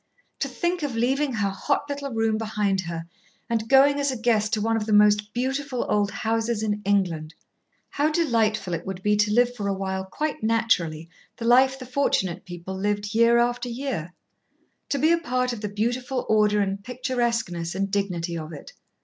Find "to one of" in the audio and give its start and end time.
4.53-4.87